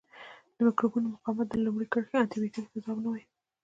د 0.55 0.57
مکروبونو 0.67 1.11
مقاومت 1.15 1.47
د 1.49 1.55
لومړۍ 1.65 1.87
کرښې 1.93 2.15
انټي 2.19 2.37
بیوټیکو 2.41 2.69
ته 2.73 2.77
ځواب 2.83 2.97
نه 3.03 3.09
وایي. 3.11 3.25